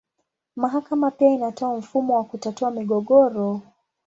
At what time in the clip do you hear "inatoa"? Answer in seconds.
1.29-1.77